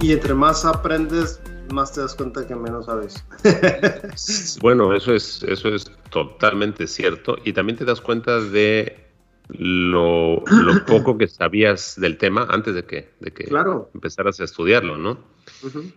Y 0.00 0.12
entre 0.12 0.34
más 0.34 0.64
aprendes, 0.64 1.40
más 1.72 1.92
te 1.92 2.00
das 2.00 2.14
cuenta 2.14 2.46
que 2.46 2.54
menos 2.54 2.86
sabes. 2.86 3.22
bueno, 4.60 4.94
eso 4.94 5.14
es, 5.14 5.42
eso 5.42 5.68
es 5.68 5.90
totalmente 6.10 6.86
cierto. 6.86 7.36
Y 7.44 7.52
también 7.52 7.76
te 7.76 7.84
das 7.84 8.00
cuenta 8.00 8.40
de 8.40 9.10
lo, 9.48 10.42
poco 10.86 11.18
que 11.18 11.28
sabías 11.28 12.00
del 12.00 12.16
tema 12.16 12.46
antes 12.50 12.74
de 12.74 12.84
que, 12.84 13.10
de 13.20 13.30
que 13.32 13.48
empezaras 13.94 14.40
a 14.40 14.44
estudiarlo, 14.44 14.96
¿no? 14.96 15.18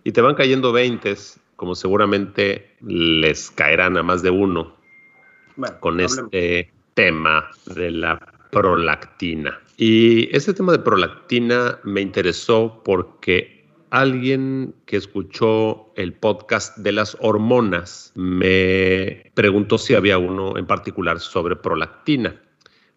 Y 0.04 0.12
te 0.12 0.20
van 0.20 0.34
cayendo 0.34 0.72
veintes, 0.72 1.40
como 1.56 1.74
seguramente 1.74 2.76
les 2.80 3.50
caerán 3.50 3.96
a 3.96 4.02
más 4.02 4.22
de 4.22 4.30
uno 4.30 4.76
con 5.80 6.00
este 6.00 6.70
tema 6.94 7.48
de 7.74 7.90
la 7.90 8.18
prolactina. 8.50 9.60
Y 9.76 10.34
este 10.36 10.52
tema 10.52 10.72
de 10.72 10.78
prolactina 10.80 11.78
me 11.84 12.00
interesó 12.00 12.82
porque 12.84 13.53
alguien 13.94 14.74
que 14.86 14.96
escuchó 14.96 15.92
el 15.94 16.14
podcast 16.14 16.76
de 16.78 16.90
las 16.90 17.16
hormonas 17.20 18.10
me 18.16 19.30
preguntó 19.34 19.78
si 19.78 19.94
había 19.94 20.18
uno 20.18 20.58
en 20.58 20.66
particular 20.66 21.20
sobre 21.20 21.54
prolactina, 21.54 22.42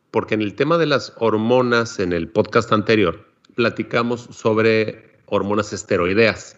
porque 0.10 0.34
en 0.34 0.42
el 0.42 0.56
tema 0.56 0.80
de 0.80 0.88
las 0.88 1.14
hormonas, 1.18 2.00
en 2.00 2.14
el 2.14 2.28
podcast 2.28 2.72
anterior, 2.72 3.28
platicamos 3.54 4.22
sobre 4.32 5.20
hormonas 5.28 5.72
esteroideas, 5.72 6.58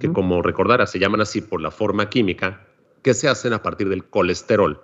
que 0.00 0.12
como 0.12 0.42
recordarás 0.42 0.90
se 0.90 0.98
llaman 0.98 1.20
así 1.20 1.40
por 1.40 1.60
la 1.60 1.70
forma 1.70 2.10
química, 2.10 2.66
que 3.02 3.14
se 3.14 3.28
hacen 3.28 3.52
a 3.52 3.62
partir 3.62 3.88
del 3.88 4.02
colesterol 4.02 4.82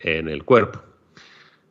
en 0.00 0.28
el 0.28 0.44
cuerpo. 0.44 0.82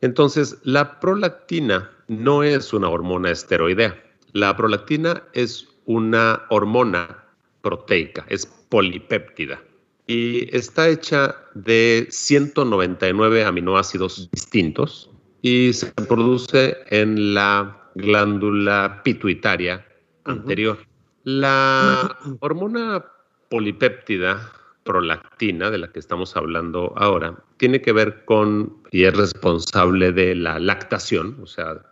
Entonces, 0.00 0.58
la 0.64 0.98
prolactina 0.98 1.92
no 2.08 2.42
es 2.42 2.72
una 2.72 2.88
hormona 2.88 3.30
esteroidea. 3.30 4.02
La 4.32 4.56
prolactina 4.56 5.22
es 5.32 5.75
una 5.86 6.42
hormona 6.50 7.24
proteica, 7.62 8.24
es 8.28 8.46
polipéptida 8.46 9.60
y 10.06 10.54
está 10.56 10.88
hecha 10.88 11.36
de 11.54 12.06
199 12.10 13.44
aminoácidos 13.44 14.30
distintos 14.30 15.10
y 15.42 15.72
se 15.72 15.90
produce 15.92 16.76
en 16.90 17.34
la 17.34 17.90
glándula 17.94 19.00
pituitaria 19.02 19.84
anterior. 20.24 20.78
La 21.24 22.16
hormona 22.40 23.04
polipéptida 23.48 24.52
prolactina, 24.84 25.70
de 25.70 25.78
la 25.78 25.88
que 25.88 25.98
estamos 25.98 26.36
hablando 26.36 26.92
ahora, 26.96 27.36
tiene 27.56 27.82
que 27.82 27.92
ver 27.92 28.24
con 28.24 28.76
y 28.92 29.04
es 29.04 29.16
responsable 29.16 30.12
de 30.12 30.36
la 30.36 30.60
lactación, 30.60 31.36
o 31.42 31.46
sea, 31.46 31.82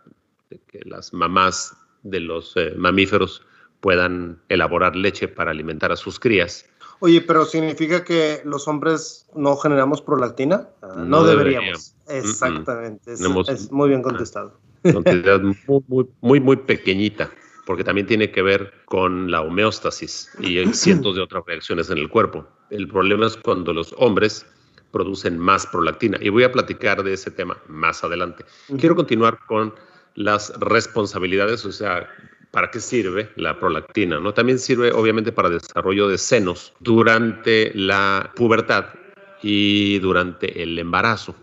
de 0.49 0.59
que 0.67 0.79
las 0.85 1.13
mamás 1.13 1.77
de 2.03 2.21
los 2.21 2.55
eh, 2.55 2.73
mamíferos 2.77 3.45
puedan 3.85 4.39
elaborar 4.49 4.95
leche 4.95 5.27
para 5.27 5.51
alimentar 5.51 5.91
a 5.91 5.95
sus 5.95 6.19
crías. 6.19 6.65
Oye, 7.01 7.21
pero 7.21 7.45
¿significa 7.45 8.03
que 8.03 8.41
los 8.43 8.67
hombres 8.67 9.27
no 9.35 9.55
generamos 9.57 10.01
prolactina? 10.01 10.69
Ah, 10.81 11.03
no, 11.05 11.23
deberíamos. 11.23 11.93
Exactamente, 12.09 13.13
es, 13.13 13.71
muy 13.71 13.89
bien 13.89 14.01
contestado. 14.01 14.59
Cantidad 14.81 15.39
muy, 15.67 16.07
muy, 16.21 16.39
muy, 16.39 16.55
pequeñita, 16.55 17.29
porque 17.67 17.83
también 17.83 18.07
tiene 18.07 18.31
que 18.31 18.41
ver 18.41 18.73
con 18.85 19.29
la 19.29 19.43
homeostasis 19.43 20.31
y 20.39 20.65
cientos 20.73 21.15
de 21.15 21.21
otras 21.21 21.43
reacciones 21.45 21.91
en 21.91 21.99
el 21.99 22.09
cuerpo. 22.09 22.43
El 22.71 22.87
problema 22.87 23.27
es 23.27 23.37
cuando 23.37 23.71
los 23.71 23.93
hombres 23.99 24.47
producen 24.89 25.37
más 25.37 25.67
prolactina. 25.67 26.17
Y 26.21 26.29
voy 26.29 26.43
a 26.43 26.51
platicar 26.51 27.03
de 27.03 27.13
ese 27.13 27.29
tema 27.29 27.55
más 27.67 28.03
adelante. 28.03 28.45
Quiero 28.79 28.95
continuar 28.95 29.37
con 29.45 29.75
las 30.15 30.51
responsabilidades, 30.59 31.65
o 31.65 31.71
sea, 31.71 32.09
¿Para 32.55 32.71
qué 32.71 32.79
sirve 32.79 33.31
la 33.35 33.59
prolactina? 33.59 34.21
¿no? 34.21 34.33
También 34.33 34.59
sirve 34.59 34.93
obviamente 34.93 35.33
para 35.33 35.49
desarrollo 35.49 36.07
de 36.07 36.17
senos 36.17 36.71
durante 36.79 37.73
la 37.75 38.31
pubertad 38.33 38.85
y 39.43 39.99
durante 39.99 40.63
el 40.63 40.79
embarazo, 40.79 41.35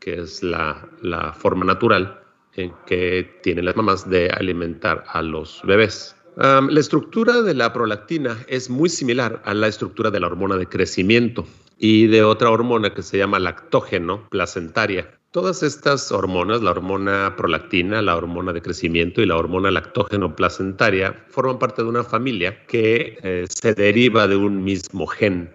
que 0.00 0.20
es 0.20 0.42
la, 0.42 0.88
forma 1.36 1.66
natural 1.66 2.22
en 2.54 2.72
que 2.86 3.40
tienen 3.42 3.66
las 3.66 3.76
mamás 3.76 4.08
de 4.08 4.30
alimentar 4.30 5.04
a 5.06 5.20
los 5.20 5.60
bebés. 5.64 6.16
la 6.36 6.80
estructura 6.80 7.42
de 7.42 7.52
la 7.52 7.74
prolactina 7.74 8.38
es 8.46 8.70
muy 8.70 8.88
similar 8.88 9.42
a 9.44 9.52
la 9.52 9.68
estructura 9.68 10.10
de 10.10 10.20
la 10.20 10.28
hormona 10.28 10.56
de 10.56 10.66
crecimiento 10.66 11.46
y 11.76 12.06
de 12.06 12.22
otra 12.22 12.50
hormona 12.50 12.94
que 12.94 13.02
se 13.02 13.18
llama 13.18 13.38
lactógeno 13.38 14.28
placentaria. 14.30 15.10
Todas 15.32 15.62
estas 15.62 16.12
hormonas, 16.12 16.60
la 16.60 16.72
hormona 16.72 17.34
prolactina, 17.38 18.02
la 18.02 18.18
hormona 18.18 18.52
de 18.52 18.60
crecimiento 18.60 19.22
y 19.22 19.26
la 19.26 19.38
hormona 19.38 19.70
lactógeno 19.70 20.36
placentaria, 20.36 21.24
forman 21.30 21.58
parte 21.58 21.82
de 21.82 21.88
una 21.88 22.04
familia 22.04 22.66
que 22.66 23.18
eh, 23.22 23.46
se 23.48 23.72
deriva 23.72 24.28
de 24.28 24.36
un 24.36 24.62
mismo 24.62 25.06
gen. 25.06 25.50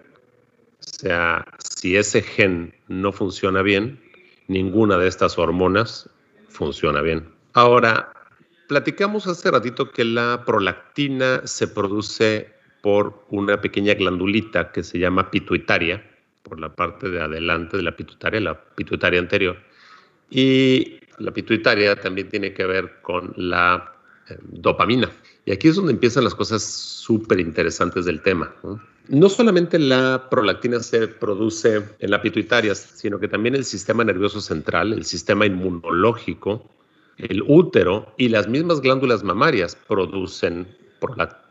O 0.80 0.82
sea, 0.82 1.46
si 1.58 1.96
ese 1.96 2.22
gen 2.22 2.74
no 2.88 3.12
funciona 3.12 3.62
bien, 3.62 4.00
ninguna 4.48 4.98
de 4.98 5.06
estas 5.06 5.38
hormonas 5.38 6.10
funciona 6.48 7.00
bien. 7.00 7.28
Ahora, 7.52 8.12
platicamos 8.66 9.28
hace 9.28 9.48
ratito 9.48 9.92
que 9.92 10.04
la 10.04 10.42
prolactina 10.44 11.42
se 11.44 11.68
produce 11.68 12.52
por 12.82 13.24
una 13.30 13.60
pequeña 13.60 13.94
glandulita 13.94 14.72
que 14.72 14.82
se 14.82 14.98
llama 14.98 15.30
pituitaria, 15.30 16.04
por 16.42 16.58
la 16.58 16.74
parte 16.74 17.10
de 17.10 17.20
adelante 17.20 17.76
de 17.76 17.84
la 17.84 17.94
pituitaria, 17.94 18.40
la 18.40 18.60
pituitaria 18.74 19.20
anterior 19.20 19.67
y 20.30 21.00
la 21.18 21.32
pituitaria 21.32 21.96
también 21.96 22.28
tiene 22.28 22.52
que 22.52 22.66
ver 22.66 23.00
con 23.02 23.32
la 23.36 23.92
eh, 24.28 24.36
dopamina. 24.42 25.10
Y 25.44 25.52
aquí 25.52 25.68
es 25.68 25.76
donde 25.76 25.92
empiezan 25.92 26.24
las 26.24 26.34
cosas 26.34 26.62
súper 26.62 27.40
interesantes 27.40 28.04
del 28.04 28.20
tema. 28.20 28.54
¿no? 29.08 29.28
solamente 29.30 29.78
la 29.78 30.28
prolactina 30.30 30.80
se 30.80 31.08
produce 31.08 31.82
en 31.98 32.10
la 32.10 32.20
pituitaria, 32.20 32.74
sino 32.74 33.18
que 33.18 33.28
también 33.28 33.54
el 33.54 33.64
sistema 33.64 34.04
nervioso 34.04 34.40
central, 34.40 34.92
el 34.92 35.04
sistema 35.04 35.46
inmunológico, 35.46 36.68
el 37.16 37.42
útero 37.46 38.12
y 38.18 38.28
las 38.28 38.46
mismas 38.48 38.80
glándulas 38.80 39.24
mamarias 39.24 39.76
producen, 39.88 40.68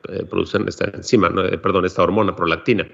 eh, 0.09 0.23
producen 0.29 0.67
esta 0.67 0.85
enzima, 0.94 1.33
eh, 1.49 1.57
perdón, 1.57 1.85
esta 1.85 2.03
hormona 2.03 2.35
prolactina. 2.35 2.88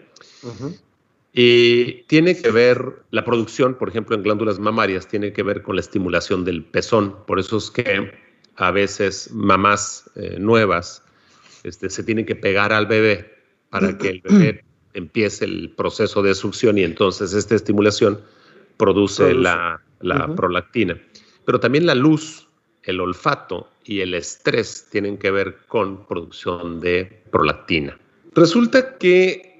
Y 1.34 2.04
tiene 2.04 2.40
que 2.40 2.52
ver, 2.52 3.04
la 3.10 3.26
producción, 3.26 3.74
por 3.74 3.90
ejemplo, 3.90 4.16
en 4.16 4.22
glándulas 4.22 4.60
mamarias, 4.60 5.08
tiene 5.08 5.34
que 5.34 5.42
ver 5.42 5.64
con 5.64 5.76
la 5.76 5.82
estimulación 5.82 6.46
del 6.46 6.64
pezón. 6.64 7.16
Por 7.26 7.40
eso 7.40 7.58
es 7.58 7.72
que 7.72 8.12
a 8.56 8.70
veces 8.70 9.32
mamás 9.34 10.10
eh, 10.16 10.38
nuevas 10.40 11.04
este, 11.64 11.90
se 11.90 12.04
tienen 12.04 12.28
que 12.28 12.36
pegar 12.36 12.72
al 12.72 12.86
bebé 12.86 13.34
para 13.70 13.98
que 13.98 14.10
el 14.10 14.22
bebé 14.22 14.64
empiece 14.94 15.46
el 15.46 15.72
proceso 15.72 16.22
de 16.22 16.36
succión 16.36 16.78
y 16.78 16.84
entonces 16.84 17.34
esta 17.34 17.56
estimulación 17.56 18.22
produce, 18.78 19.34
la, 19.34 19.82
prolactina. 20.36 21.02
Pero 21.46 21.60
también 21.60 21.86
la 21.86 21.96
luz, 21.96 22.48
el 22.84 23.00
olfato 23.00 23.70
y 23.86 24.02
el 24.02 24.14
estrés 24.14 24.88
tienen 24.92 25.18
que 25.18 25.32
ver 25.32 25.58
con 25.68 26.06
producción 26.06 26.80
de 26.80 27.24
prolactina. 27.32 27.98
Resulta 28.36 28.98
que 28.98 29.53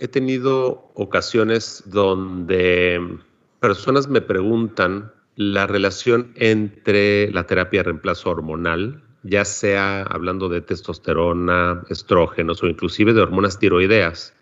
he 0.00 0.08
tenido 0.08 0.90
ocasiones 0.94 1.84
donde 1.86 3.18
personas 3.60 4.08
me 4.08 4.22
preguntan 4.22 5.12
la 5.36 5.66
relación 5.66 6.32
entre 6.36 7.30
la 7.30 7.46
terapia 7.46 7.80
de 7.80 7.84
reemplazo 7.84 8.30
hormonal, 8.30 9.02
ya 9.22 9.44
sea 9.44 10.02
hablando 10.02 10.48
de 10.48 10.62
testosterona, 10.62 11.84
estrógenos 11.90 12.62
o 12.62 12.66
inclusive 12.66 13.12
de 13.12 13.20
hormonas 13.20 13.58
tiroideas, 13.58 14.34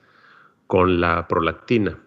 con 0.68 1.00
la 1.00 1.26
prolactina. 1.28 1.98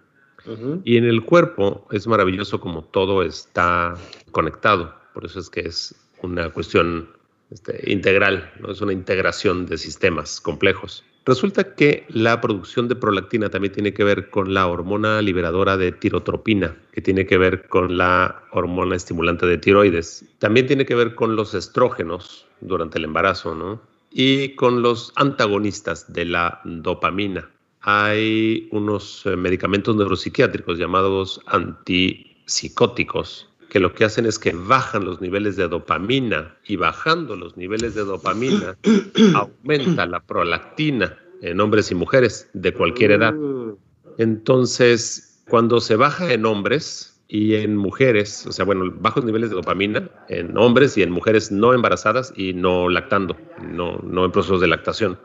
Y 0.84 0.98
en 0.98 1.06
el 1.06 1.24
cuerpo 1.24 1.88
es 1.92 2.08
maravilloso 2.08 2.60
como 2.60 2.84
todo 2.86 3.22
está 3.22 3.96
conectado, 4.32 4.96
por 5.14 5.26
eso 5.26 5.40
es 5.40 5.52
que 5.52 5.60
es 5.60 5.94
una 6.24 6.50
cuestión 6.50 7.10
este, 7.52 7.92
integral, 7.92 8.52
¿no? 8.60 8.72
es 8.72 8.82
una 8.82 8.94
integración 8.94 9.68
de 9.68 9.78
sistemas 9.78 10.42
complejos. 10.42 11.04
Resulta 11.26 11.76
que 11.76 12.06
la 12.10 12.42
producción 12.42 12.88
de 12.88 12.96
prolactina 12.96 13.50
también 13.50 13.74
tiene 13.74 13.94
que 13.94 14.04
ver 14.04 14.30
con 14.30 14.54
la 14.54 14.68
hormona 14.68 15.22
liberadora 15.22 15.78
de 15.78 15.92
tirotropina, 15.92 16.76
que 16.92 17.02
tiene 17.02 17.26
que 17.26 17.38
ver 17.38 17.68
con 17.68 17.98
la 17.98 18.44
hormona 18.52 18.96
estimulante 18.96 19.46
de 19.46 19.58
tiroides. 19.58 20.26
También 20.40 20.66
tiene 20.66 20.86
que 20.86 20.96
ver 20.96 21.14
con 21.14 21.36
los 21.36 21.54
estrógenos 21.54 22.48
durante 22.60 22.98
el 22.98 23.06
embarazo, 23.06 23.54
¿no? 23.54 23.92
y 24.12 24.56
con 24.56 24.82
los 24.82 25.14
antagonistas 25.16 26.12
de 26.12 26.26
la 26.26 26.60
dopamina. 26.66 27.50
Hay 27.82 28.68
unos 28.72 29.26
eh, 29.26 29.36
medicamentos 29.36 29.96
neuropsiquiátricos 29.96 30.78
llamados 30.78 31.42
antipsicóticos 31.48 33.50
que 33.72 33.80
lo 33.80 33.94
que 33.94 34.04
hacen 34.04 34.26
es 34.26 34.38
que 34.38 34.52
bajan 34.52 35.06
los 35.06 35.22
niveles 35.22 35.56
de 35.56 35.66
dopamina 35.70 36.58
y 36.68 36.76
bajando 36.76 37.38
los 37.38 37.56
niveles 37.56 37.96
de 37.96 38.04
dopamina 38.04 38.76
aumenta 39.34 40.06
la 40.06 40.20
prolactina 40.20 41.18
en 41.42 41.62
hombres 41.62 41.90
y 41.90 41.96
mujeres 41.96 42.50
de 42.52 42.74
cualquier 42.74 43.12
edad. 43.12 43.32
Mm. 43.32 43.78
Entonces, 44.18 45.42
cuando 45.48 45.80
se 45.80 45.96
baja 45.96 46.34
en 46.34 46.46
hombres 46.46 47.24
y 47.30 47.56
en 47.56 47.78
mujeres, 47.78 48.46
o 48.46 48.52
sea, 48.52 48.66
bueno, 48.66 48.92
bajos 49.00 49.24
niveles 49.24 49.52
de 49.52 49.56
dopamina 49.56 50.10
en 50.28 50.58
hombres 50.58 50.98
y 50.98 51.04
en 51.04 51.12
mujeres 51.12 51.50
no 51.50 51.74
embarazadas 51.74 52.34
y 52.36 52.52
no 52.52 52.90
lactando, 52.90 53.38
no, 53.62 54.02
no 54.04 54.26
en 54.26 54.34
procesos 54.34 54.60
de 54.60 54.68
lactación, 54.68 55.18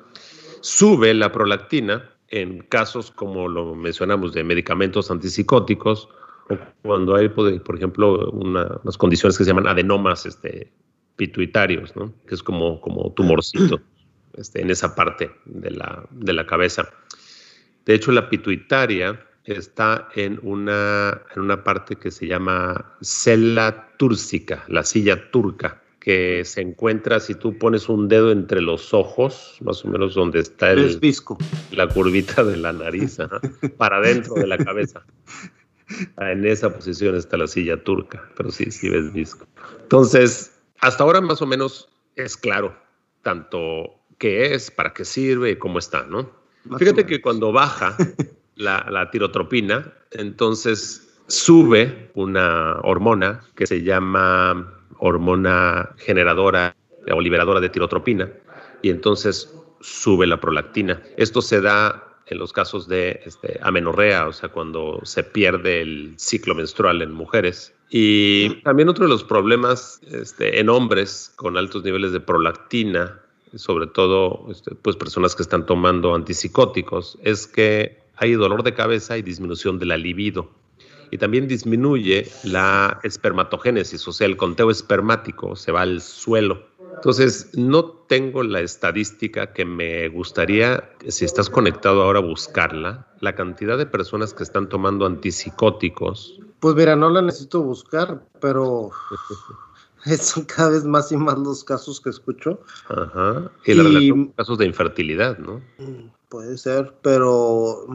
sube 0.60 1.12
la 1.14 1.32
prolactina 1.32 2.12
en 2.28 2.60
casos 2.60 3.10
como 3.10 3.48
lo 3.48 3.74
mencionamos 3.74 4.32
de 4.34 4.44
medicamentos 4.44 5.10
antipsicóticos 5.10 6.08
cuando 6.82 7.16
hay, 7.16 7.28
por 7.28 7.76
ejemplo, 7.76 8.30
unas 8.30 8.96
condiciones 8.96 9.36
que 9.36 9.44
se 9.44 9.50
llaman 9.50 9.66
adenomas 9.66 10.26
este, 10.26 10.72
pituitarios, 11.16 11.96
¿no? 11.96 12.12
que 12.26 12.34
es 12.34 12.42
como, 12.42 12.80
como 12.80 13.12
tumorcito 13.12 13.80
este, 14.34 14.62
en 14.62 14.70
esa 14.70 14.94
parte 14.94 15.30
de 15.44 15.70
la, 15.70 16.06
de 16.10 16.32
la 16.32 16.46
cabeza. 16.46 16.88
De 17.84 17.94
hecho, 17.94 18.12
la 18.12 18.28
pituitaria 18.28 19.20
está 19.44 20.08
en 20.14 20.38
una, 20.42 21.22
en 21.34 21.42
una 21.42 21.62
parte 21.64 21.96
que 21.96 22.10
se 22.10 22.26
llama 22.26 22.96
cella 23.00 23.88
túrcica, 23.96 24.64
la 24.68 24.82
silla 24.82 25.30
turca, 25.30 25.82
que 26.00 26.44
se 26.44 26.60
encuentra 26.60 27.18
si 27.18 27.34
tú 27.34 27.58
pones 27.58 27.88
un 27.88 28.08
dedo 28.08 28.30
entre 28.30 28.60
los 28.60 28.94
ojos, 28.94 29.56
más 29.60 29.84
o 29.84 29.88
menos 29.88 30.14
donde 30.14 30.40
está 30.40 30.70
el, 30.70 30.98
visco. 31.00 31.38
la 31.72 31.88
curvita 31.88 32.44
de 32.44 32.56
la 32.56 32.72
nariz, 32.72 33.18
para 33.76 34.00
dentro 34.00 34.34
de 34.34 34.46
la 34.46 34.58
cabeza. 34.58 35.04
Ah, 36.16 36.32
en 36.32 36.44
esa 36.46 36.74
posición 36.74 37.14
está 37.14 37.36
la 37.36 37.46
silla 37.46 37.82
turca, 37.82 38.28
pero 38.36 38.50
sí, 38.50 38.70
sí 38.70 38.88
ves 38.88 39.12
visco. 39.12 39.46
Entonces, 39.82 40.52
hasta 40.80 41.04
ahora 41.04 41.20
más 41.20 41.40
o 41.42 41.46
menos 41.46 41.88
es 42.16 42.36
claro 42.36 42.76
tanto 43.22 43.94
qué 44.18 44.54
es, 44.54 44.70
para 44.70 44.92
qué 44.92 45.04
sirve 45.04 45.50
y 45.50 45.56
cómo 45.56 45.78
está, 45.78 46.04
¿no? 46.06 46.30
Fíjate 46.78 47.06
que 47.06 47.20
cuando 47.20 47.52
baja 47.52 47.96
la, 48.56 48.86
la 48.90 49.10
tirotropina, 49.10 49.92
entonces 50.12 51.20
sube 51.28 52.10
una 52.14 52.78
hormona 52.82 53.42
que 53.54 53.66
se 53.66 53.82
llama 53.82 54.72
hormona 54.98 55.90
generadora 55.98 56.74
o 57.12 57.20
liberadora 57.20 57.60
de 57.60 57.68
tirotropina 57.68 58.30
y 58.82 58.90
entonces 58.90 59.52
sube 59.80 60.26
la 60.26 60.40
prolactina. 60.40 61.02
Esto 61.16 61.42
se 61.42 61.60
da 61.60 62.05
en 62.26 62.38
los 62.38 62.52
casos 62.52 62.88
de 62.88 63.20
este, 63.24 63.58
amenorrea, 63.62 64.26
o 64.26 64.32
sea, 64.32 64.48
cuando 64.48 65.00
se 65.04 65.22
pierde 65.22 65.80
el 65.80 66.14
ciclo 66.16 66.54
menstrual 66.54 67.02
en 67.02 67.12
mujeres. 67.12 67.72
Y 67.88 68.62
también 68.62 68.88
otro 68.88 69.04
de 69.04 69.10
los 69.10 69.22
problemas 69.22 70.00
este, 70.10 70.58
en 70.58 70.68
hombres 70.68 71.32
con 71.36 71.56
altos 71.56 71.84
niveles 71.84 72.12
de 72.12 72.20
prolactina, 72.20 73.20
sobre 73.54 73.86
todo 73.86 74.46
este, 74.50 74.74
pues 74.74 74.96
personas 74.96 75.36
que 75.36 75.42
están 75.42 75.66
tomando 75.66 76.14
antipsicóticos, 76.14 77.16
es 77.22 77.46
que 77.46 78.00
hay 78.16 78.32
dolor 78.32 78.64
de 78.64 78.74
cabeza 78.74 79.16
y 79.16 79.22
disminución 79.22 79.78
de 79.78 79.86
la 79.86 79.96
libido. 79.96 80.50
Y 81.12 81.18
también 81.18 81.46
disminuye 81.46 82.28
la 82.42 82.98
espermatogénesis, 83.04 84.06
o 84.08 84.12
sea, 84.12 84.26
el 84.26 84.36
conteo 84.36 84.72
espermático 84.72 85.54
se 85.54 85.70
va 85.70 85.82
al 85.82 86.00
suelo. 86.00 86.66
Entonces, 86.96 87.50
no 87.54 87.84
tengo 87.84 88.42
la 88.42 88.60
estadística 88.60 89.52
que 89.52 89.64
me 89.64 90.08
gustaría, 90.08 90.90
si 91.06 91.24
estás 91.24 91.48
conectado 91.48 92.02
ahora, 92.02 92.20
buscarla, 92.20 93.06
la 93.20 93.34
cantidad 93.34 93.78
de 93.78 93.86
personas 93.86 94.34
que 94.34 94.42
están 94.42 94.68
tomando 94.68 95.06
antipsicóticos. 95.06 96.40
Pues 96.60 96.74
mira, 96.74 96.96
no 96.96 97.10
la 97.10 97.22
necesito 97.22 97.62
buscar, 97.62 98.22
pero 98.40 98.90
son 100.20 100.44
cada 100.44 100.70
vez 100.70 100.84
más 100.84 101.10
y 101.12 101.16
más 101.16 101.38
los 101.38 101.64
casos 101.64 102.00
que 102.00 102.10
escucho. 102.10 102.60
Ajá. 102.88 103.50
Y, 103.64 103.74
la 103.74 103.82
relación 103.82 104.26
casos 104.36 104.58
de 104.58 104.66
infertilidad, 104.66 105.38
¿no? 105.38 105.60
Puede 106.28 106.56
ser, 106.58 106.94
pero 107.02 107.86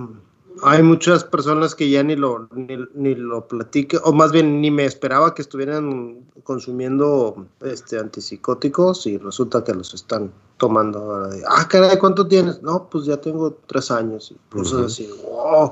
hay 0.63 0.83
muchas 0.83 1.24
personas 1.24 1.75
que 1.75 1.89
ya 1.89 2.03
ni 2.03 2.15
lo, 2.15 2.48
ni, 2.94 3.15
lo 3.15 3.48
platican, 3.48 4.01
o 4.03 4.13
más 4.13 4.31
bien 4.31 4.62
ni 4.62 4.69
me 4.69 4.86
esperaba 4.86 5.33
que 5.33 5.42
estuvieran 5.42 6.25
consumiendo 6.44 7.48
este 7.62 8.00
antipsicóticos 8.00 9.07
y 9.07 9.18
resulta 9.18 9.63
que 9.63 9.74
los 9.74 9.94
están 9.94 10.31
tomando 10.57 11.00
ahora 11.00 11.27
de, 11.30 11.44
ah, 11.48 11.68
caray, 11.68 11.98
¿cuánto 11.98 12.27
tienes? 12.27 12.62
No, 12.62 12.88
pues 12.89 13.06
ya 13.06 13.18
tengo 13.18 13.57
tres 13.65 13.89
años. 13.92 14.31
Y 14.31 14.38
pues 14.50 14.74
así, 14.74 15.09
wow, 15.24 15.71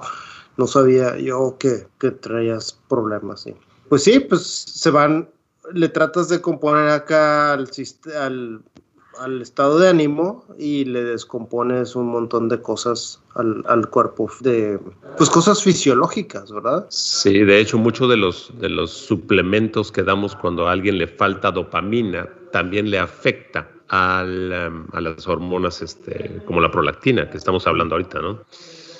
no 0.57 0.67
sabía 0.67 1.17
yo 1.17 1.55
que, 1.59 1.87
que 1.99 2.11
traías 2.11 2.79
problemas. 2.87 3.41
¿sí? 3.41 3.55
Pues 3.89 4.03
sí, 4.03 4.19
pues 4.19 4.41
se 4.45 4.89
van, 4.89 5.29
le 5.73 5.89
tratas 5.89 6.29
de 6.29 6.41
componer 6.41 6.89
acá 6.89 7.53
al, 7.53 7.69
al 8.19 8.61
al 9.19 9.41
estado 9.41 9.79
de 9.79 9.89
ánimo 9.89 10.45
y 10.57 10.85
le 10.85 11.03
descompones 11.03 11.95
un 11.95 12.07
montón 12.07 12.49
de 12.49 12.61
cosas 12.61 13.21
al, 13.35 13.63
al, 13.67 13.89
cuerpo, 13.89 14.29
de 14.41 14.79
pues 15.17 15.29
cosas 15.29 15.63
fisiológicas, 15.63 16.51
¿verdad? 16.51 16.85
Sí, 16.89 17.39
de 17.39 17.59
hecho 17.59 17.77
muchos 17.77 18.09
de 18.09 18.17
los, 18.17 18.51
de 18.59 18.69
los 18.69 18.91
suplementos 18.91 19.91
que 19.91 20.03
damos 20.03 20.35
cuando 20.35 20.67
a 20.67 20.71
alguien 20.71 20.97
le 20.97 21.07
falta 21.07 21.51
dopamina 21.51 22.27
también 22.51 22.89
le 22.89 22.99
afecta 22.99 23.69
al, 23.89 24.51
em, 24.51 24.87
a 24.93 25.01
las 25.01 25.27
hormonas 25.27 25.81
este, 25.81 26.41
como 26.45 26.61
la 26.61 26.71
prolactina 26.71 27.29
que 27.29 27.37
estamos 27.37 27.67
hablando 27.67 27.95
ahorita, 27.95 28.21
¿no? 28.21 28.39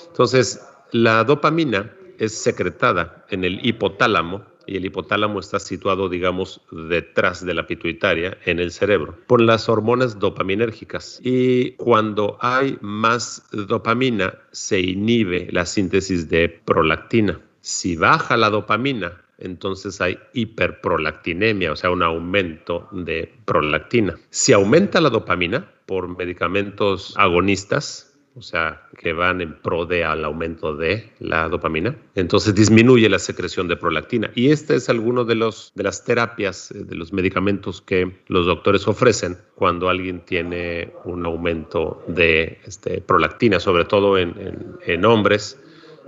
Entonces, 0.08 0.60
la 0.92 1.24
dopamina 1.24 1.90
es 2.18 2.36
secretada 2.36 3.24
en 3.30 3.44
el 3.44 3.64
hipotálamo 3.64 4.42
y 4.66 4.76
el 4.76 4.84
hipotálamo 4.84 5.40
está 5.40 5.58
situado, 5.58 6.08
digamos, 6.08 6.60
detrás 6.70 7.44
de 7.44 7.54
la 7.54 7.66
pituitaria 7.66 8.38
en 8.44 8.58
el 8.58 8.70
cerebro, 8.70 9.16
por 9.26 9.40
las 9.40 9.68
hormonas 9.68 10.18
dopaminérgicas. 10.18 11.20
Y 11.22 11.72
cuando 11.72 12.38
hay 12.40 12.78
más 12.80 13.42
dopamina, 13.52 14.34
se 14.52 14.80
inhibe 14.80 15.48
la 15.50 15.66
síntesis 15.66 16.28
de 16.28 16.48
prolactina. 16.48 17.40
Si 17.60 17.96
baja 17.96 18.36
la 18.36 18.50
dopamina, 18.50 19.20
entonces 19.38 20.00
hay 20.00 20.18
hiperprolactinemia, 20.34 21.72
o 21.72 21.76
sea, 21.76 21.90
un 21.90 22.02
aumento 22.02 22.88
de 22.92 23.32
prolactina. 23.44 24.18
Si 24.30 24.52
aumenta 24.52 25.00
la 25.00 25.10
dopamina 25.10 25.68
por 25.86 26.16
medicamentos 26.16 27.14
agonistas, 27.16 28.09
o 28.36 28.42
sea, 28.42 28.86
que 28.96 29.12
van 29.12 29.40
en 29.40 29.60
pro 29.60 29.86
de 29.86 30.04
al 30.04 30.24
aumento 30.24 30.76
de 30.76 31.12
la 31.18 31.48
dopamina. 31.48 31.96
Entonces 32.14 32.54
disminuye 32.54 33.08
la 33.08 33.18
secreción 33.18 33.66
de 33.66 33.76
prolactina. 33.76 34.30
Y 34.34 34.50
este 34.50 34.76
es 34.76 34.88
alguno 34.88 35.24
de, 35.24 35.34
los, 35.34 35.72
de 35.74 35.82
las 35.82 36.04
terapias, 36.04 36.70
eh, 36.70 36.84
de 36.84 36.94
los 36.94 37.12
medicamentos 37.12 37.82
que 37.82 38.22
los 38.28 38.46
doctores 38.46 38.86
ofrecen 38.86 39.36
cuando 39.56 39.88
alguien 39.88 40.24
tiene 40.24 40.92
un 41.04 41.26
aumento 41.26 42.04
de 42.06 42.60
este, 42.64 43.00
prolactina, 43.00 43.58
sobre 43.58 43.84
todo 43.84 44.16
en, 44.16 44.78
en, 44.86 45.04
hombres 45.04 45.58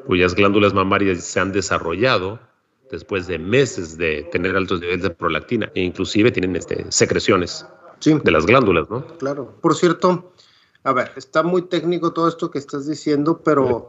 cuyas 0.06 0.34
glándulas 0.34 0.74
mamarias 0.74 1.22
se 1.24 1.40
han 1.40 1.52
desarrollado 1.52 2.38
después 2.90 3.26
de 3.26 3.38
meses 3.38 3.96
de 3.96 4.22
tener 4.30 4.54
altos 4.56 4.80
niveles 4.80 5.02
de 5.02 5.10
prolactina 5.10 5.70
e 5.74 5.82
inclusive 5.82 6.30
tienen 6.30 6.56
este, 6.56 6.84
secreciones 6.90 7.66
de 8.04 8.30
las 8.30 8.46
glándulas, 8.46 8.90
¿no? 8.90 9.06
Claro. 9.18 9.54
Por 9.60 9.76
cierto, 9.76 10.32
a 10.84 10.92
ver, 10.92 11.12
está 11.16 11.42
muy 11.42 11.62
técnico 11.62 12.12
todo 12.12 12.28
esto 12.28 12.50
que 12.50 12.58
estás 12.58 12.86
diciendo, 12.86 13.40
pero, 13.44 13.88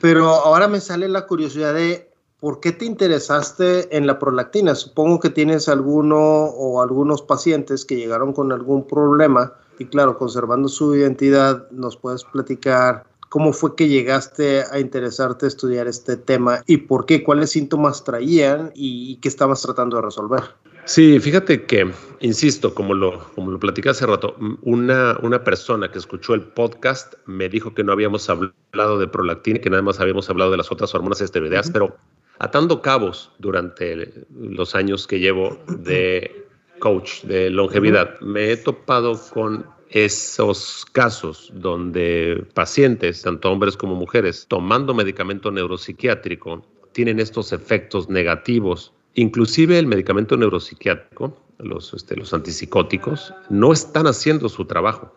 pero 0.00 0.28
ahora 0.28 0.68
me 0.68 0.80
sale 0.80 1.08
la 1.08 1.26
curiosidad 1.26 1.74
de 1.74 2.10
por 2.38 2.60
qué 2.60 2.72
te 2.72 2.84
interesaste 2.86 3.96
en 3.96 4.06
la 4.06 4.18
prolactina. 4.18 4.74
Supongo 4.74 5.20
que 5.20 5.30
tienes 5.30 5.68
alguno 5.68 6.18
o 6.18 6.82
algunos 6.82 7.22
pacientes 7.22 7.84
que 7.84 7.96
llegaron 7.96 8.32
con 8.32 8.50
algún 8.52 8.86
problema 8.86 9.54
y 9.78 9.86
claro, 9.86 10.18
conservando 10.18 10.68
su 10.68 10.94
identidad, 10.94 11.70
nos 11.70 11.96
puedes 11.96 12.24
platicar 12.24 13.04
cómo 13.30 13.52
fue 13.52 13.76
que 13.76 13.88
llegaste 13.88 14.64
a 14.70 14.78
interesarte 14.78 15.46
a 15.46 15.48
estudiar 15.48 15.86
este 15.86 16.16
tema 16.18 16.62
y 16.66 16.78
por 16.78 17.06
qué, 17.06 17.22
cuáles 17.24 17.50
síntomas 17.50 18.04
traían 18.04 18.72
y, 18.74 19.16
qué 19.16 19.28
estabas 19.28 19.62
tratando 19.62 19.96
de 19.96 20.02
resolver. 20.02 20.42
Sí, 20.90 21.20
fíjate 21.20 21.66
que, 21.66 21.88
insisto, 22.18 22.74
como 22.74 22.94
lo, 22.94 23.20
como 23.36 23.52
lo 23.52 23.60
platicé 23.60 23.90
hace 23.90 24.06
rato, 24.06 24.34
una, 24.62 25.16
una 25.22 25.44
persona 25.44 25.88
que 25.92 25.98
escuchó 25.98 26.34
el 26.34 26.42
podcast 26.42 27.14
me 27.26 27.48
dijo 27.48 27.72
que 27.74 27.84
no 27.84 27.92
habíamos 27.92 28.28
hablado 28.28 28.98
de 28.98 29.06
prolactina, 29.06 29.60
que 29.60 29.70
nada 29.70 29.82
más 29.82 30.00
habíamos 30.00 30.28
hablado 30.28 30.50
de 30.50 30.56
las 30.56 30.72
otras 30.72 30.92
hormonas 30.92 31.20
esteroideas, 31.20 31.70
pero 31.70 31.96
atando 32.40 32.82
cabos 32.82 33.30
durante 33.38 34.26
los 34.36 34.74
años 34.74 35.06
que 35.06 35.20
llevo 35.20 35.60
de 35.68 36.44
coach 36.80 37.22
de 37.22 37.50
longevidad, 37.50 38.18
me 38.18 38.50
he 38.50 38.56
topado 38.56 39.16
con 39.32 39.64
esos 39.90 40.84
casos 40.90 41.52
donde 41.54 42.44
pacientes, 42.52 43.22
tanto 43.22 43.48
hombres 43.52 43.76
como 43.76 43.94
mujeres, 43.94 44.44
tomando 44.48 44.92
medicamento 44.92 45.52
neuropsiquiátrico, 45.52 46.66
tienen 46.90 47.20
estos 47.20 47.52
efectos 47.52 48.08
negativos. 48.08 48.92
Inclusive 49.14 49.78
el 49.78 49.86
medicamento 49.86 50.36
neuropsiquiátrico 50.36 51.36
los, 51.62 51.94
este, 51.94 52.16
los 52.16 52.32
antipsicóticos, 52.34 53.34
no 53.48 53.72
están 53.72 54.06
haciendo 54.06 54.48
su 54.48 54.64
trabajo. 54.64 55.14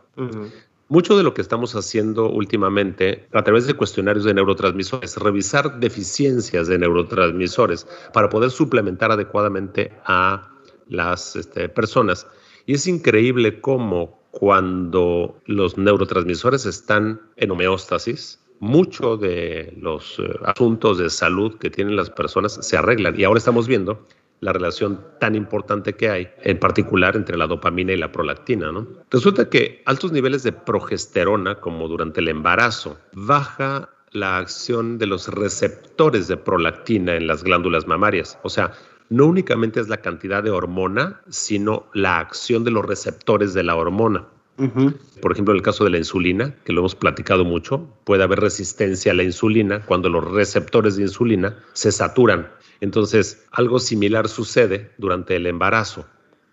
Mucho 0.90 1.18
de 1.18 1.24
lo 1.24 1.34
que 1.34 1.42
estamos 1.42 1.76
haciendo 1.76 2.30
últimamente 2.30 3.28
a 3.34 3.44
través 3.44 3.66
de 3.66 3.74
cuestionarios 3.74 4.26
de 4.26 4.34
neurotransmisores 4.34 5.12
es 5.12 5.18
revisar 5.18 5.80
deficiencias 5.80 6.68
de 6.68 6.78
neurotransmisores 6.78 7.88
para 8.14 8.30
poder 8.30 8.52
suplementar 8.52 9.12
adecuadamente 9.12 9.94
a 10.06 10.52
las 10.88 11.36
este, 11.36 11.70
personas. 11.70 12.28
Y 12.66 12.74
es 12.76 12.88
increíble 12.88 13.60
cómo 13.60 14.22
cuando 14.32 15.40
los 15.46 15.78
neurotransmisores 15.78 16.66
están 16.66 17.22
en 17.38 17.52
homeostasis, 17.52 18.40
mucho 18.64 19.18
de 19.18 19.74
los 19.78 20.20
eh, 20.20 20.40
asuntos 20.46 20.98
de 20.98 21.10
salud 21.10 21.58
que 21.58 21.70
tienen 21.70 21.98
las 21.98 22.10
personas 22.10 22.54
se 22.62 22.78
arreglan. 22.78 23.20
Y 23.20 23.26
ahora 23.26 23.38
estamos 23.38 23.68
viendo 23.68 24.08
la 24.40 24.54
relación 24.54 25.02
tan 25.20 25.36
importante 25.36 25.94
que 25.94 26.10
hay, 26.10 26.30
en 26.44 26.60
particular 26.60 27.18
entre 27.18 27.38
la 27.38 27.48
dopamina 27.48 27.92
y 27.92 27.98
la 27.98 28.12
prolactina. 28.12 28.72
Resulta 29.12 29.50
que 29.50 29.84
altos 29.86 30.14
niveles 30.14 30.44
de 30.44 30.54
progesterona, 30.54 31.60
como 31.60 31.90
durante 31.90 32.22
el 32.22 32.30
embarazo, 32.30 32.98
baja 33.14 33.90
la 34.12 34.38
acción 34.38 34.98
de 34.98 35.08
los 35.08 35.28
receptores 35.28 36.30
de 36.30 36.38
prolactina 36.38 37.16
en 37.16 37.28
las 37.28 37.44
glándulas 37.44 37.86
mamarias. 37.86 38.40
O 38.44 38.50
sea, 38.50 38.72
no 39.10 39.26
únicamente 39.26 39.82
es 39.82 39.90
la 39.90 39.98
cantidad 39.98 40.42
de 40.42 40.52
hormona, 40.52 41.22
sino 41.28 41.88
la 41.94 42.20
acción 42.20 42.64
de 42.64 42.72
los 42.72 42.86
receptores 42.86 43.54
de 43.54 43.64
la 43.64 43.76
hormona. 43.76 44.26
Por 44.56 45.32
ejemplo, 45.32 45.54
en 45.54 45.58
el 45.58 45.64
caso 45.64 45.84
de 45.84 45.90
la 45.90 45.98
insulina, 45.98 46.56
que 46.64 46.74
lo 46.74 46.82
hemos 46.82 46.96
platicado 46.96 47.44
mucho, 47.44 47.88
puede 48.04 48.24
haber 48.24 48.40
resistencia 48.40 49.12
a 49.12 49.16
la 49.16 49.24
insulina 49.24 49.84
cuando 49.86 50.10
los 50.10 50.32
receptores 50.32 50.96
de 50.96 51.04
insulina 51.04 51.58
se 51.74 51.92
saturan. 51.92 52.50
Entonces, 52.82 53.46
algo 53.52 53.80
similar 53.80 54.28
sucede 54.28 54.92
durante 54.98 55.36
el 55.36 55.48
embarazo, 55.48 56.06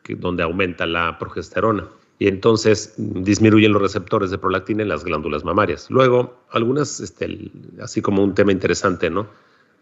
donde 0.09 0.43
aumenta 0.43 0.87
la 0.87 1.19
progesterona. 1.19 1.89
Y 2.19 2.29
entonces 2.29 2.95
disminuyen 2.97 3.73
los 3.73 3.83
receptores 3.83 4.31
de 4.31 4.39
prolactina 4.39 4.83
en 4.83 4.89
las 4.89 5.05
glándulas 5.05 5.45
mamarias. 5.45 5.91
Luego, 5.91 6.45
algunas, 6.51 7.01
este, 7.01 7.51
así 7.83 8.03
como 8.03 8.23
un 8.23 8.35
tema 8.35 8.53
interesante, 8.53 9.09
¿no? 9.09 9.27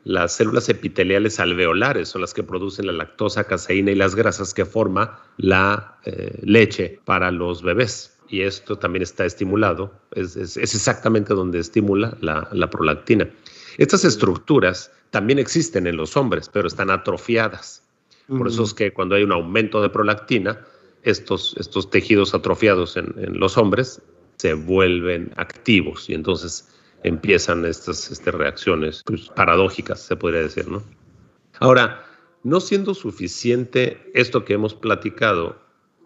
Las 0.04 0.36
células 0.36 0.68
epiteliales 0.68 1.40
alveolares 1.40 2.08
son 2.08 2.22
las 2.22 2.32
que 2.32 2.42
producen 2.42 2.86
la 2.86 2.92
lactosa, 2.92 3.44
caseína 3.44 3.90
y 3.90 3.94
las 3.94 4.14
grasas 4.14 4.54
que 4.54 4.64
forma 4.64 5.20
la 5.36 5.98
eh, 6.04 6.38
leche 6.42 7.00
para 7.04 7.30
los 7.30 7.62
bebés. 7.62 8.16
Y 8.28 8.42
esto 8.42 8.76
también 8.76 9.02
está 9.02 9.24
estimulado, 9.24 9.92
es, 10.12 10.56
exactamente 10.56 11.32
donde 11.32 11.58
estimula 11.58 12.16
la 12.20 12.70
prolactina. 12.70 13.28
Estas 13.78 14.04
estructuras 14.04 14.90
también 15.10 15.38
existen 15.38 15.86
en 15.86 15.96
los 15.96 16.16
hombres, 16.16 16.50
pero 16.52 16.68
están 16.68 16.90
atrofiadas. 16.90 17.82
Por 18.28 18.48
eso 18.48 18.64
es 18.64 18.74
que 18.74 18.92
cuando 18.92 19.14
hay 19.14 19.22
un 19.22 19.32
aumento 19.32 19.80
de 19.80 19.88
prolactina, 19.88 20.60
estos, 21.02 21.56
estos 21.58 21.88
tejidos 21.88 22.34
atrofiados 22.34 22.96
en, 22.96 23.14
los 23.38 23.56
hombres 23.56 24.02
se 24.36 24.52
vuelven 24.52 25.32
activos 25.36 26.10
y 26.10 26.14
entonces 26.14 26.68
empiezan 27.02 27.64
estas, 27.64 28.10
estas 28.10 28.34
reacciones 28.34 29.02
pues, 29.04 29.28
paradójicas, 29.28 30.00
se 30.00 30.16
podría 30.16 30.42
decir, 30.42 30.68
¿no? 30.68 30.82
Ahora, 31.60 32.04
no 32.44 32.60
siendo 32.60 32.94
suficiente 32.94 34.10
esto 34.14 34.44
que 34.44 34.54
hemos 34.54 34.74
platicado, 34.74 35.56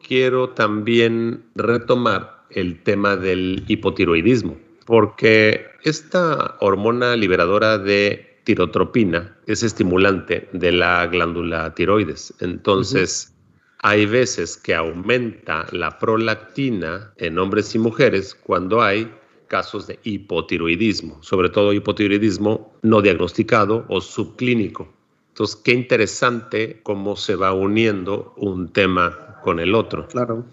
quiero 0.06 0.50
también 0.50 1.44
retomar 1.54 2.44
el 2.50 2.82
tema 2.82 3.16
del 3.16 3.64
hipotiroidismo, 3.68 4.58
porque 4.86 5.66
esta 5.84 6.56
hormona 6.60 7.16
liberadora 7.16 7.78
de 7.78 8.40
tirotropina 8.44 9.36
es 9.46 9.62
estimulante 9.62 10.48
de 10.52 10.72
la 10.72 11.06
glándula 11.06 11.74
tiroides. 11.74 12.34
Entonces, 12.40 13.32
hay 13.78 14.06
veces 14.06 14.56
que 14.56 14.74
aumenta 14.74 15.66
la 15.72 15.98
prolactina 15.98 17.12
en 17.16 17.38
hombres 17.38 17.74
y 17.74 17.78
mujeres 17.78 18.34
cuando 18.34 18.82
hay 18.82 19.10
casos 19.52 19.86
de 19.86 19.98
hipotiroidismo, 20.02 21.18
sobre 21.22 21.50
todo 21.50 21.74
hipotiroidismo 21.74 22.72
no 22.80 23.02
diagnosticado 23.02 23.84
o 23.88 24.00
subclínico. 24.00 24.88
Entonces, 25.28 25.56
qué 25.56 25.72
interesante 25.72 26.80
cómo 26.82 27.16
se 27.16 27.36
va 27.36 27.52
uniendo 27.52 28.32
un 28.38 28.72
tema 28.72 29.36
con 29.42 29.60
el 29.60 29.74
otro. 29.74 30.08
Claro. 30.08 30.46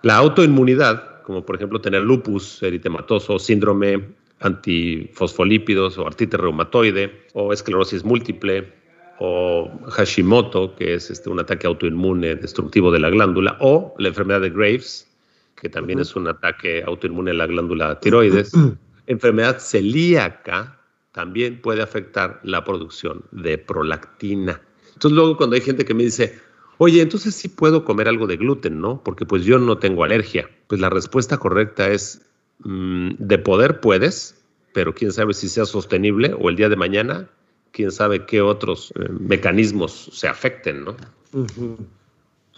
La 0.00 0.16
autoinmunidad, 0.16 1.20
como 1.22 1.44
por 1.44 1.56
ejemplo 1.56 1.82
tener 1.82 2.02
lupus 2.02 2.62
eritematoso, 2.62 3.38
síndrome 3.38 4.14
antifosfolípidos 4.40 5.98
o 5.98 6.06
artritis 6.06 6.40
reumatoide 6.40 7.26
o 7.34 7.52
esclerosis 7.52 8.04
múltiple 8.04 8.72
o 9.18 9.70
Hashimoto, 9.90 10.74
que 10.76 10.94
es 10.94 11.10
este, 11.10 11.28
un 11.28 11.40
ataque 11.40 11.66
autoinmune 11.66 12.36
destructivo 12.36 12.90
de 12.90 13.00
la 13.00 13.10
glándula, 13.10 13.58
o 13.60 13.94
la 13.98 14.08
enfermedad 14.08 14.40
de 14.40 14.48
Graves, 14.48 15.11
que 15.56 15.68
también 15.68 15.98
es 16.00 16.16
un 16.16 16.28
ataque 16.28 16.82
autoinmune 16.84 17.30
de 17.30 17.36
la 17.36 17.46
glándula 17.46 18.00
tiroides. 18.00 18.52
enfermedad 19.06 19.58
celíaca 19.58 20.78
también 21.12 21.60
puede 21.60 21.82
afectar 21.82 22.40
la 22.42 22.64
producción 22.64 23.24
de 23.32 23.58
prolactina. 23.58 24.60
Entonces 24.94 25.12
luego 25.12 25.36
cuando 25.36 25.56
hay 25.56 25.62
gente 25.62 25.84
que 25.84 25.94
me 25.94 26.04
dice, 26.04 26.38
oye, 26.78 27.02
entonces 27.02 27.34
sí 27.34 27.48
puedo 27.48 27.84
comer 27.84 28.08
algo 28.08 28.26
de 28.26 28.36
gluten, 28.36 28.80
¿no? 28.80 29.02
Porque 29.02 29.26
pues 29.26 29.44
yo 29.44 29.58
no 29.58 29.78
tengo 29.78 30.04
alergia. 30.04 30.48
Pues 30.68 30.80
la 30.80 30.90
respuesta 30.90 31.38
correcta 31.38 31.88
es 31.88 32.22
Mm, 32.64 33.14
de 33.18 33.38
poder 33.38 33.80
puedes, 33.80 34.40
pero 34.72 34.94
quién 34.94 35.12
sabe 35.12 35.34
si 35.34 35.48
sea 35.48 35.64
sostenible 35.64 36.34
o 36.38 36.48
el 36.48 36.56
día 36.56 36.68
de 36.68 36.76
mañana, 36.76 37.28
quién 37.72 37.90
sabe 37.90 38.24
qué 38.24 38.40
otros 38.40 38.92
eh, 38.96 39.08
mecanismos 39.10 40.10
se 40.12 40.28
afecten, 40.28 40.84
¿no? 40.84 40.96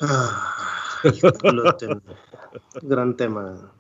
Ah, 0.01 0.83
gran 2.83 3.17
tema. 3.17 3.71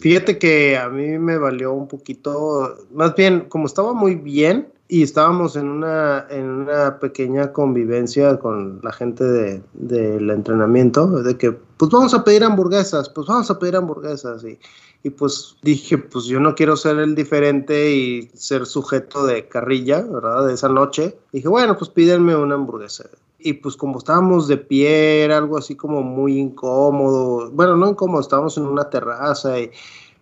Fíjate 0.00 0.38
que 0.38 0.78
a 0.78 0.88
mí 0.88 1.18
me 1.18 1.36
valió 1.36 1.72
un 1.72 1.88
poquito, 1.88 2.76
más 2.92 3.14
bien, 3.14 3.46
como 3.48 3.66
estaba 3.66 3.92
muy 3.92 4.14
bien 4.14 4.72
y 4.88 5.02
estábamos 5.02 5.56
en 5.56 5.68
una, 5.68 6.26
en 6.30 6.48
una 6.48 6.98
pequeña 6.98 7.52
convivencia 7.52 8.38
con 8.38 8.80
la 8.82 8.92
gente 8.92 9.24
del 9.24 9.62
de, 9.74 10.16
entrenamiento, 10.32 11.22
de 11.22 11.36
que, 11.36 11.52
pues 11.52 11.90
vamos 11.90 12.14
a 12.14 12.24
pedir 12.24 12.44
hamburguesas, 12.44 13.08
pues 13.10 13.26
vamos 13.26 13.50
a 13.50 13.58
pedir 13.58 13.76
hamburguesas. 13.76 14.42
Y, 14.44 14.58
y 15.02 15.10
pues 15.10 15.56
dije, 15.62 15.98
pues 15.98 16.24
yo 16.24 16.40
no 16.40 16.54
quiero 16.54 16.76
ser 16.76 16.98
el 16.98 17.14
diferente 17.14 17.92
y 17.92 18.30
ser 18.34 18.66
sujeto 18.66 19.26
de 19.26 19.48
carrilla, 19.48 20.00
¿verdad? 20.02 20.46
De 20.46 20.54
esa 20.54 20.68
noche. 20.68 21.16
Dije, 21.32 21.48
bueno, 21.48 21.76
pues 21.76 21.90
pídenme 21.90 22.34
una 22.34 22.54
hamburguesa 22.54 23.04
y 23.42 23.54
pues 23.54 23.76
como 23.76 23.98
estábamos 23.98 24.48
de 24.48 24.56
pie, 24.56 25.24
era 25.24 25.38
algo 25.38 25.58
así 25.58 25.76
como 25.76 26.02
muy 26.02 26.38
incómodo, 26.38 27.50
bueno, 27.50 27.76
no 27.76 27.88
incómodo, 27.88 28.20
estábamos 28.20 28.56
en 28.56 28.66
una 28.66 28.88
terraza 28.90 29.58
y 29.58 29.70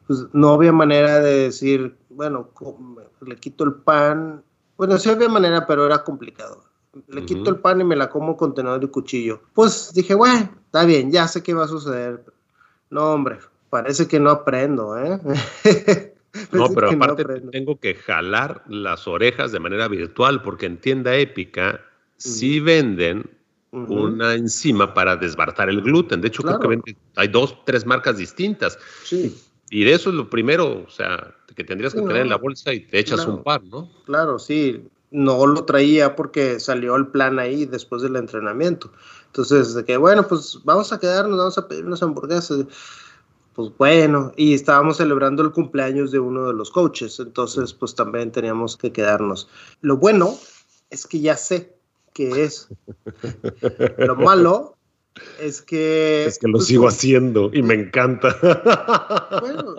pues 0.06 0.26
no 0.32 0.54
había 0.54 0.72
manera 0.72 1.20
de 1.20 1.44
decir, 1.44 1.96
bueno, 2.10 2.48
le 3.20 3.36
quito 3.36 3.64
el 3.64 3.74
pan, 3.74 4.42
bueno, 4.76 4.96
sí 4.98 5.10
había 5.10 5.28
manera, 5.28 5.66
pero 5.66 5.84
era 5.84 6.02
complicado. 6.04 6.64
Le 7.08 7.24
quito 7.24 7.50
el 7.50 7.56
pan 7.56 7.80
y 7.80 7.84
me 7.84 7.94
la 7.94 8.08
como 8.08 8.36
con 8.36 8.54
tenedor 8.54 8.82
y 8.82 8.88
cuchillo. 8.88 9.40
Pues 9.52 9.92
dije, 9.94 10.14
bueno, 10.14 10.50
está 10.64 10.84
bien, 10.84 11.12
ya 11.12 11.28
sé 11.28 11.42
qué 11.42 11.54
va 11.54 11.64
a 11.64 11.68
suceder. 11.68 12.24
No, 12.90 13.12
hombre, 13.12 13.38
parece 13.70 14.08
que 14.08 14.18
no 14.18 14.30
aprendo, 14.30 14.96
¿eh? 14.96 15.20
no, 16.52 16.68
pero 16.74 16.90
aparte 16.90 17.24
tengo 17.52 17.78
que 17.78 17.94
jalar 17.94 18.64
las 18.68 19.06
orejas 19.06 19.52
de 19.52 19.60
manera 19.60 19.88
virtual 19.88 20.42
porque 20.42 20.66
en 20.66 20.78
tienda 20.78 21.14
épica 21.14 21.80
sí 22.18 22.60
venden 22.60 23.30
una 23.70 24.34
enzima 24.34 24.94
para 24.94 25.16
desbartar 25.16 25.68
el 25.68 25.82
gluten. 25.82 26.20
De 26.20 26.28
hecho, 26.28 26.42
creo 26.42 26.58
que 26.58 26.96
hay 27.16 27.28
dos, 27.28 27.56
tres 27.64 27.86
marcas 27.86 28.18
distintas. 28.18 28.78
Sí. 29.04 29.36
Y 29.70 29.84
de 29.84 29.92
eso 29.92 30.10
es 30.10 30.16
lo 30.16 30.30
primero, 30.30 30.84
o 30.86 30.90
sea, 30.90 31.34
que 31.54 31.64
tendrías 31.64 31.92
que 31.92 32.00
tener 32.00 32.22
en 32.22 32.30
la 32.30 32.36
bolsa 32.36 32.72
y 32.72 32.80
te 32.80 32.98
echas 32.98 33.26
un 33.26 33.42
par, 33.42 33.62
¿no? 33.64 33.90
Claro, 34.04 34.38
sí. 34.38 34.84
No 35.10 35.46
lo 35.46 35.64
traía 35.64 36.16
porque 36.16 36.60
salió 36.60 36.94
el 36.96 37.06
plan 37.06 37.38
ahí 37.38 37.64
después 37.64 38.02
del 38.02 38.16
entrenamiento. 38.16 38.92
Entonces, 39.26 39.74
de 39.74 39.84
que, 39.84 39.96
bueno, 39.96 40.26
pues 40.26 40.58
vamos 40.64 40.92
a 40.92 41.00
quedarnos, 41.00 41.38
vamos 41.38 41.56
a 41.56 41.66
pedir 41.66 41.86
unas 41.86 42.02
hamburguesas. 42.02 42.66
Pues 43.54 43.70
bueno, 43.76 44.32
y 44.36 44.54
estábamos 44.54 44.98
celebrando 44.98 45.42
el 45.42 45.50
cumpleaños 45.50 46.12
de 46.12 46.18
uno 46.20 46.46
de 46.46 46.52
los 46.52 46.70
coaches, 46.70 47.18
entonces 47.18 47.72
pues 47.72 47.94
también 47.94 48.30
teníamos 48.30 48.76
que 48.76 48.92
quedarnos. 48.92 49.48
Lo 49.80 49.96
bueno 49.96 50.38
es 50.90 51.06
que 51.06 51.20
ya 51.20 51.36
sé 51.36 51.77
que 52.18 52.42
es. 52.42 52.66
Lo 53.98 54.16
malo 54.16 54.76
es 55.40 55.62
que... 55.62 56.24
Es 56.26 56.40
que 56.40 56.48
lo 56.48 56.54
pues, 56.54 56.66
sigo 56.66 56.88
haciendo 56.88 57.50
y 57.52 57.62
me 57.62 57.74
encanta. 57.74 58.36
Bueno, 59.40 59.76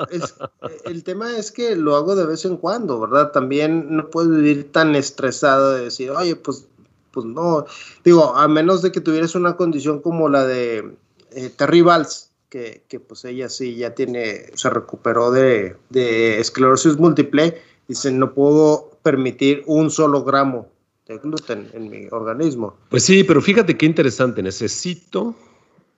el 0.86 1.04
tema 1.04 1.38
es 1.38 1.52
que 1.52 1.76
lo 1.76 1.98
hago 1.98 2.16
de 2.16 2.26
vez 2.26 2.46
en 2.46 2.56
cuando, 2.56 2.98
¿verdad? 2.98 3.34
También 3.34 3.94
no 3.94 4.10
puedo 4.10 4.30
vivir 4.30 4.72
tan 4.72 4.96
estresado 4.96 5.74
de 5.74 5.84
decir, 5.86 6.12
oye, 6.12 6.38
pues, 6.38 6.66
pues 7.12 7.26
no. 7.26 7.66
Digo, 8.06 8.34
a 8.38 8.48
menos 8.48 8.82
de 8.82 8.94
que 8.94 9.02
tuvieras 9.02 9.36
una 9.36 9.58
condición 9.58 10.00
como 10.00 10.30
la 10.30 10.46
de 10.46 10.96
eh, 11.32 11.50
Terry 11.58 11.82
Valls, 11.82 12.32
que, 12.48 12.84
que, 12.88 13.02
pues 13.02 13.26
ella 13.26 13.50
sí 13.50 13.76
ya 13.76 13.94
tiene, 13.94 14.46
se 14.56 14.70
recuperó 14.70 15.32
de, 15.32 15.76
de 15.90 16.40
esclerosis 16.40 16.98
múltiple, 16.98 17.62
dice, 17.90 18.12
no 18.12 18.34
puedo 18.34 18.92
permitir 19.04 19.64
un 19.68 19.92
solo 19.92 20.24
gramo 20.24 20.70
gluten 21.18 21.70
en 21.74 21.90
mi 21.90 22.08
organismo. 22.12 22.78
Pues 22.90 23.04
sí, 23.04 23.24
pero 23.24 23.42
fíjate 23.42 23.78
qué 23.78 23.86
interesante. 23.86 24.44
Necesito, 24.44 25.36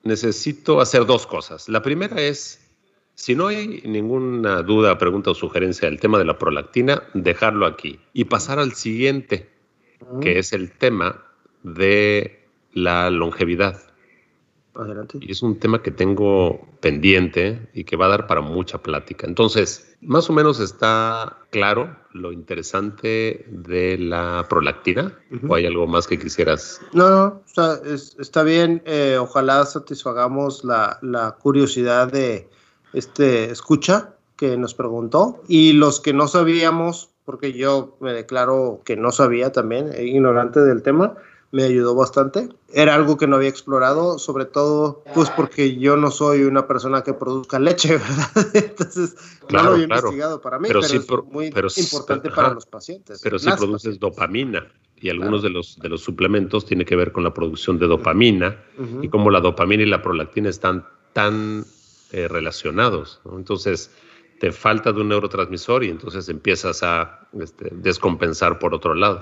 necesito 0.02 0.80
hacer 0.80 1.06
dos 1.06 1.26
cosas. 1.26 1.68
La 1.68 1.82
primera 1.82 2.20
es, 2.20 2.60
si 3.14 3.34
no 3.34 3.48
hay 3.48 3.82
ninguna 3.84 4.62
duda, 4.62 4.98
pregunta 4.98 5.30
o 5.30 5.34
sugerencia 5.34 5.88
del 5.88 6.00
tema 6.00 6.18
de 6.18 6.24
la 6.24 6.38
prolactina, 6.38 7.02
dejarlo 7.14 7.66
aquí 7.66 8.00
y 8.12 8.24
pasar 8.24 8.58
al 8.58 8.72
siguiente, 8.72 9.48
que 10.20 10.38
es 10.38 10.52
el 10.52 10.72
tema 10.72 11.24
de 11.62 12.40
la 12.72 13.10
longevidad. 13.10 13.91
Adelante. 14.74 15.18
Y 15.20 15.30
es 15.30 15.42
un 15.42 15.58
tema 15.58 15.82
que 15.82 15.90
tengo 15.90 16.66
pendiente 16.80 17.68
y 17.74 17.84
que 17.84 17.96
va 17.96 18.06
a 18.06 18.08
dar 18.08 18.26
para 18.26 18.40
mucha 18.40 18.78
plática. 18.78 19.26
Entonces, 19.26 19.96
más 20.00 20.30
o 20.30 20.32
menos 20.32 20.60
está 20.60 21.36
claro 21.50 21.94
lo 22.12 22.32
interesante 22.32 23.46
de 23.50 23.98
la 23.98 24.46
prolactina. 24.48 25.18
¿O 25.46 25.54
hay 25.54 25.66
algo 25.66 25.86
más 25.86 26.06
que 26.06 26.18
quisieras? 26.18 26.80
No, 26.94 27.10
no, 27.10 27.42
está, 27.46 27.80
está 27.84 28.42
bien. 28.42 28.82
Eh, 28.86 29.18
ojalá 29.20 29.66
satisfagamos 29.66 30.64
la, 30.64 30.98
la 31.02 31.32
curiosidad 31.32 32.10
de 32.10 32.48
este 32.94 33.50
escucha 33.50 34.14
que 34.36 34.56
nos 34.56 34.74
preguntó 34.74 35.42
y 35.48 35.74
los 35.74 36.00
que 36.00 36.12
no 36.12 36.28
sabíamos, 36.28 37.10
porque 37.24 37.52
yo 37.52 37.96
me 38.00 38.12
declaro 38.12 38.80
que 38.84 38.96
no 38.96 39.12
sabía 39.12 39.52
también, 39.52 39.90
eh, 39.92 40.04
ignorante 40.04 40.60
del 40.60 40.82
tema 40.82 41.14
me 41.52 41.64
ayudó 41.64 41.94
bastante. 41.94 42.48
Era 42.72 42.94
algo 42.94 43.18
que 43.18 43.26
no 43.26 43.36
había 43.36 43.50
explorado, 43.50 44.18
sobre 44.18 44.46
todo 44.46 45.04
pues 45.14 45.30
porque 45.30 45.76
yo 45.76 45.96
no 45.98 46.10
soy 46.10 46.44
una 46.44 46.66
persona 46.66 47.02
que 47.02 47.12
produzca 47.12 47.58
leche, 47.58 47.98
¿verdad? 47.98 48.48
Entonces 48.54 49.14
claro, 49.46 49.64
no 49.64 49.70
lo 49.70 49.74
había 49.74 49.86
claro. 49.86 50.00
investigado 50.08 50.40
para 50.40 50.58
mí, 50.58 50.66
pero, 50.66 50.80
pero, 50.80 50.90
sí, 50.90 50.96
es 50.96 51.04
por, 51.04 51.24
muy 51.24 51.50
pero, 51.50 51.68
importante 51.76 52.28
ajá, 52.28 52.36
para 52.36 52.54
los 52.54 52.66
pacientes. 52.66 53.20
Pero 53.22 53.38
sí 53.38 53.46
produces 53.46 53.70
pacientes. 53.70 54.00
dopamina 54.00 54.66
y 54.96 55.10
algunos 55.10 55.42
claro. 55.42 55.42
de, 55.42 55.50
los, 55.50 55.78
de 55.78 55.88
los 55.90 56.00
suplementos 56.00 56.64
tienen 56.64 56.86
que 56.86 56.96
ver 56.96 57.12
con 57.12 57.22
la 57.22 57.34
producción 57.34 57.78
de 57.78 57.86
dopamina 57.86 58.56
uh 58.78 58.82
-huh. 58.82 59.04
y 59.04 59.08
como 59.08 59.30
la 59.30 59.40
dopamina 59.40 59.82
y 59.82 59.86
la 59.86 60.00
prolactina 60.00 60.48
están 60.48 60.86
tan 61.12 61.66
eh, 62.12 62.28
relacionados. 62.28 63.20
¿no? 63.26 63.36
Entonces, 63.36 63.90
te 64.42 64.50
falta 64.50 64.90
de 64.90 65.00
un 65.00 65.08
neurotransmisor 65.08 65.84
y 65.84 65.88
entonces 65.90 66.28
empiezas 66.28 66.82
a 66.82 67.28
este, 67.40 67.68
descompensar 67.70 68.58
por 68.58 68.74
otro 68.74 68.92
lado. 68.92 69.20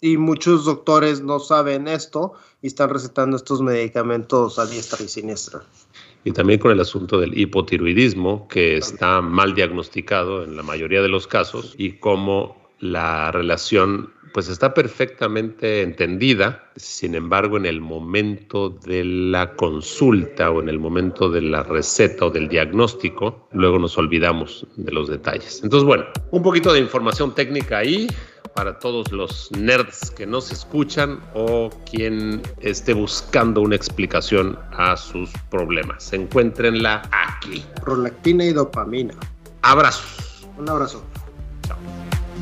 Y 0.00 0.16
muchos 0.16 0.64
doctores 0.64 1.20
no 1.22 1.40
saben 1.40 1.88
esto 1.88 2.34
y 2.62 2.68
están 2.68 2.90
recetando 2.90 3.36
estos 3.36 3.62
medicamentos 3.62 4.60
a 4.60 4.66
diestra 4.66 5.04
y 5.04 5.08
siniestra. 5.08 5.64
Y 6.22 6.30
también 6.30 6.60
con 6.60 6.70
el 6.70 6.78
asunto 6.78 7.18
del 7.18 7.36
hipotiroidismo, 7.36 8.46
que 8.46 8.76
está 8.76 9.20
mal 9.20 9.56
diagnosticado 9.56 10.44
en 10.44 10.54
la 10.54 10.62
mayoría 10.62 11.02
de 11.02 11.08
los 11.08 11.26
casos, 11.26 11.74
y 11.76 11.94
cómo 11.94 12.56
la 12.78 13.32
relación 13.32 14.12
pues 14.34 14.48
está 14.48 14.74
perfectamente 14.74 15.82
entendida, 15.82 16.68
sin 16.74 17.14
embargo 17.14 17.56
en 17.56 17.66
el 17.66 17.80
momento 17.80 18.68
de 18.68 19.04
la 19.04 19.54
consulta 19.54 20.50
o 20.50 20.60
en 20.60 20.68
el 20.68 20.80
momento 20.80 21.30
de 21.30 21.40
la 21.40 21.62
receta 21.62 22.26
o 22.26 22.30
del 22.30 22.48
diagnóstico, 22.48 23.48
luego 23.52 23.78
nos 23.78 23.96
olvidamos 23.96 24.66
de 24.74 24.90
los 24.90 25.08
detalles. 25.08 25.60
Entonces 25.62 25.86
bueno, 25.86 26.06
un 26.32 26.42
poquito 26.42 26.72
de 26.72 26.80
información 26.80 27.32
técnica 27.32 27.78
ahí 27.78 28.08
para 28.56 28.76
todos 28.80 29.12
los 29.12 29.52
nerds 29.52 30.10
que 30.10 30.26
nos 30.26 30.50
escuchan 30.50 31.20
o 31.34 31.70
quien 31.88 32.42
esté 32.60 32.92
buscando 32.92 33.60
una 33.60 33.76
explicación 33.76 34.58
a 34.72 34.96
sus 34.96 35.30
problemas. 35.48 36.12
Encuéntrenla 36.12 37.08
aquí. 37.12 37.64
Prolactina 37.84 38.44
y 38.44 38.52
dopamina. 38.52 39.14
Abrazos. 39.62 40.48
Un 40.58 40.68
abrazo. 40.68 41.04